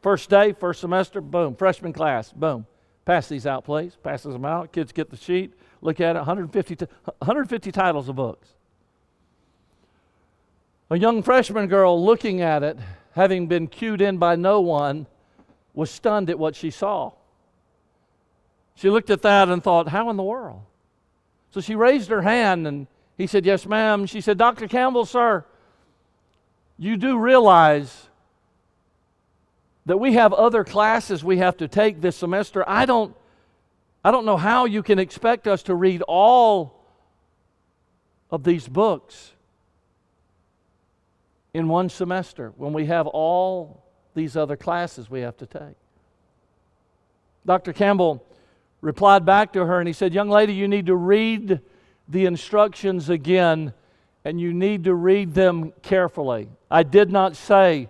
[0.03, 2.67] first day, first semester, boom, freshman class, boom.
[3.05, 3.97] Pass these out, please.
[4.03, 4.73] Passes them out.
[4.73, 8.56] Kids get the sheet, look at it, 150, 150 titles of books.
[10.89, 12.79] A young freshman girl looking at it,
[13.13, 15.07] having been cued in by no one,
[15.75, 17.13] was stunned at what she saw.
[18.77, 20.63] She looked at that and thought, How in the world?
[21.51, 24.07] So she raised her hand and he said, Yes, ma'am.
[24.07, 24.69] She said, Dr.
[24.69, 25.45] Campbell, sir,
[26.79, 28.09] you do realize
[29.87, 32.69] that we have other classes we have to take this semester.
[32.69, 33.17] I don't,
[34.05, 36.85] I don't know how you can expect us to read all
[38.31, 39.33] of these books
[41.57, 43.83] in one semester when we have all
[44.15, 45.75] these other classes we have to take.
[47.47, 47.73] Dr.
[47.73, 48.23] Campbell
[48.83, 51.61] replied back to her and he said, Young lady, you need to read
[52.09, 53.73] the instructions again
[54.23, 56.51] and you need to read them carefully.
[56.71, 57.89] I did not say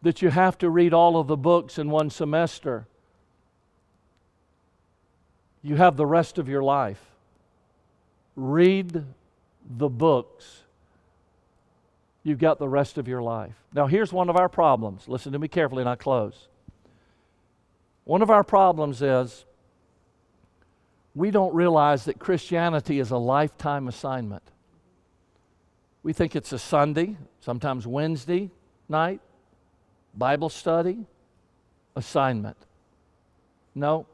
[0.00, 2.86] that you have to read all of the books in one semester.
[5.60, 7.04] You have the rest of your life.
[8.36, 9.04] Read
[9.68, 10.62] the books
[12.26, 13.54] you've got the rest of your life.
[13.72, 15.06] Now, here's one of our problems.
[15.06, 16.48] Listen to me carefully and I close.
[18.02, 19.44] One of our problems is
[21.14, 24.42] we don't realize that Christianity is a lifetime assignment.
[26.02, 28.50] We think it's a Sunday, sometimes Wednesday
[28.88, 29.20] night,
[30.12, 31.06] Bible study,
[31.94, 32.56] assignment.
[33.72, 34.04] No,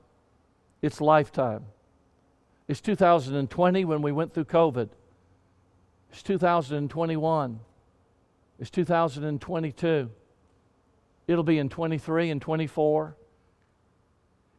[0.82, 1.64] it's lifetime.
[2.68, 4.90] It's 2020 when we went through COVID.
[6.10, 7.60] It's 2021.
[8.62, 10.08] It's 2022.
[11.26, 13.16] It'll be in 23 and 24.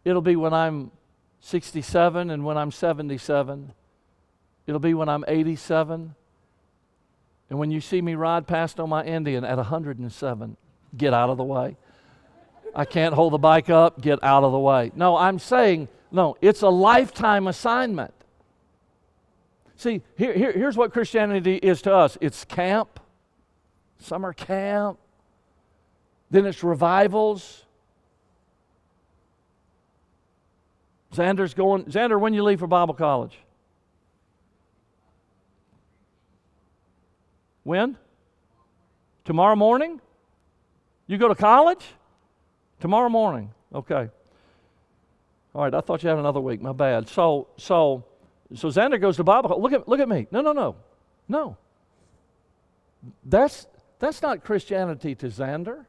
[0.03, 0.91] It'll be when I'm
[1.39, 3.71] 67 and when I'm 77.
[4.67, 6.15] It'll be when I'm 87.
[7.49, 10.57] And when you see me ride past on my Indian at 107,
[10.97, 11.77] get out of the way.
[12.75, 14.91] I can't hold the bike up, get out of the way.
[14.97, 18.13] No, I'm saying, no, it's a lifetime assignment.
[19.77, 22.99] See, here, here, here's what Christianity is to us it's camp,
[24.03, 24.99] summer camp,
[26.29, 27.65] then it's revivals.
[31.13, 33.37] Xander's going, Xander, when you leave for Bible college?
[37.63, 37.97] When?
[39.23, 40.01] Tomorrow morning?
[41.07, 41.85] You go to college?
[42.79, 43.51] Tomorrow morning.
[43.73, 44.09] Okay.
[45.53, 46.61] All right, I thought you had another week.
[46.61, 47.07] My bad.
[47.07, 48.03] So, so,
[48.55, 49.61] so Xander goes to Bible.
[49.61, 50.27] Look at, look at me.
[50.31, 50.75] No, no, no,
[51.29, 51.57] no.
[53.23, 53.67] That's
[54.03, 55.85] that's not Christianity to Xander.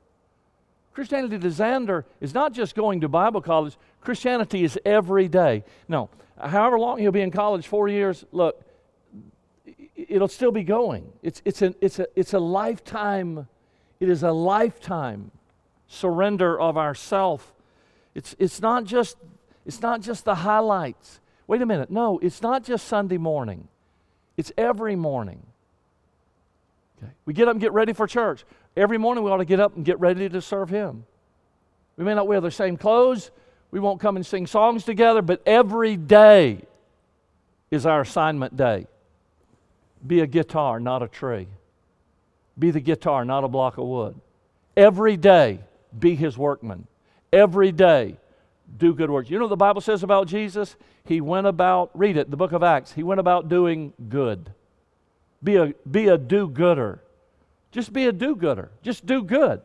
[0.93, 3.77] Christianity to Xander is not just going to Bible college.
[4.01, 5.65] Christianity is every day.
[5.89, 6.09] No,
[6.39, 8.25] however long he'll be in college, four years.
[8.31, 8.63] Look,
[9.97, 11.13] it'll still be going.
[11.23, 13.49] It's it's a it's a it's a lifetime.
[13.99, 15.33] It is a lifetime
[15.89, 17.53] surrender of ourself.
[18.15, 19.17] It's it's not just
[19.67, 21.21] it's not just the highlights.
[21.49, 21.91] Wait a minute.
[21.91, 23.67] No, it's not just Sunday morning.
[24.37, 25.47] It's every morning.
[26.99, 27.13] Okay.
[27.27, 28.45] We get up and get ready for church.
[28.77, 31.05] Every morning we ought to get up and get ready to serve Him.
[31.97, 33.31] We may not wear the same clothes,
[33.71, 36.61] we won't come and sing songs together, but every day
[37.71, 38.87] is our assignment day.
[40.07, 41.49] Be a guitar, not a tree.
[42.59, 44.21] Be the guitar, not a block of wood.
[44.77, 45.61] Every day,
[45.99, 46.87] be His workman.
[47.33, 48.17] Every day,
[48.79, 49.31] do good works.
[49.31, 50.77] You know what the Bible says about Jesus?
[51.05, 54.53] He went about, read it, the book of Acts, he went about doing good.
[55.45, 57.03] Be a, be a do gooder.
[57.71, 58.71] Just be a do gooder.
[58.83, 59.61] Just do good.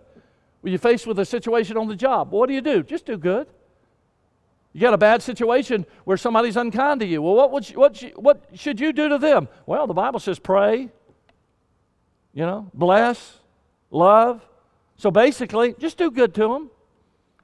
[0.62, 2.84] When you're faced with a situation on the job, what do you do?
[2.84, 3.48] Just do good.
[4.74, 7.22] You got a bad situation where somebody's unkind to you.
[7.22, 9.48] Well, what, would you, what, what should you do to them?
[9.66, 10.90] Well, the Bible says pray,
[12.34, 13.40] you know, bless,
[13.90, 14.46] love.
[14.98, 16.70] So basically, just do good to them.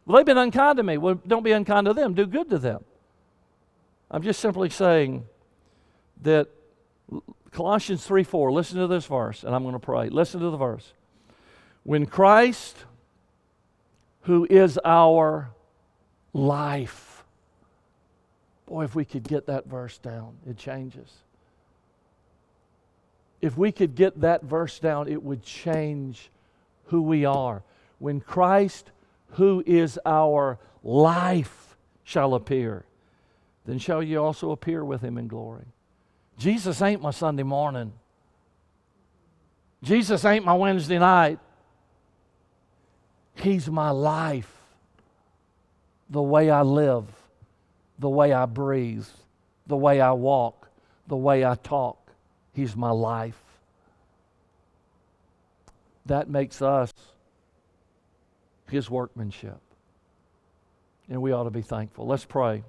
[0.06, 0.98] Well, they've been unkind to me.
[0.98, 2.14] Well, don't be unkind to them.
[2.14, 2.84] Do good to them.
[4.12, 5.26] I'm just simply saying
[6.22, 6.48] that
[7.56, 10.10] Colossians 3 4, listen to this verse, and I'm going to pray.
[10.10, 10.92] Listen to the verse.
[11.84, 12.76] When Christ,
[14.24, 15.52] who is our
[16.34, 17.24] life,
[18.66, 21.10] boy, if we could get that verse down, it changes.
[23.40, 26.30] If we could get that verse down, it would change
[26.88, 27.64] who we are.
[28.00, 28.92] When Christ,
[29.30, 32.84] who is our life, shall appear,
[33.66, 35.68] then shall ye also appear with him in glory.
[36.38, 37.94] Jesus ain't my Sunday morning.
[39.84, 41.40] Jesus ain't my Wednesday night.
[43.36, 44.52] He's my life.
[46.10, 47.06] The way I live,
[48.00, 49.08] the way I breathe,
[49.68, 50.68] the way I walk,
[51.08, 52.12] the way I talk.
[52.54, 53.42] He's my life.
[56.06, 56.94] That makes us
[58.70, 59.60] his workmanship.
[61.10, 62.08] And we ought to be thankful.
[62.08, 62.64] Let's pray.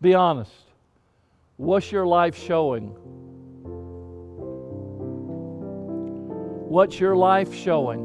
[0.00, 0.52] Be honest.
[1.56, 2.94] What's your life showing?
[6.68, 8.04] What's your life showing?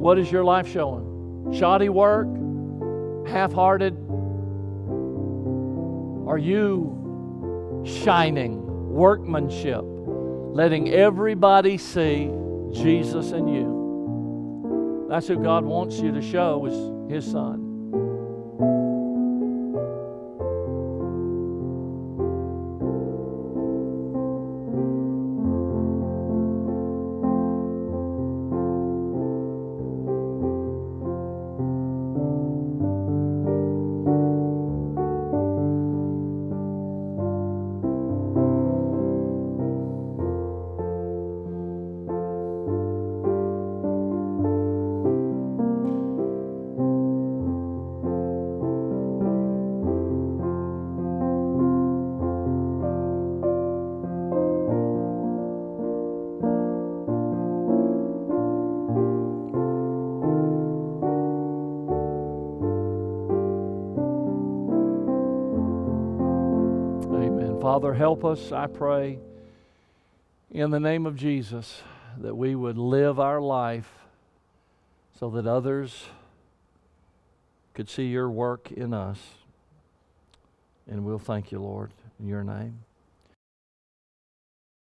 [0.00, 1.52] What is your life showing?
[1.52, 2.28] Shoddy work?
[3.28, 3.94] Half hearted?
[6.26, 12.30] Are you shining workmanship, letting everybody see
[12.72, 13.77] Jesus in you?
[15.08, 17.67] That's who God wants you to show is His Son.
[67.88, 69.18] Father, help us, I pray,
[70.50, 71.80] in the name of Jesus,
[72.18, 73.90] that we would live our life
[75.18, 76.04] so that others
[77.72, 79.18] could see your work in us.
[80.86, 82.80] And we'll thank you, Lord, in your name.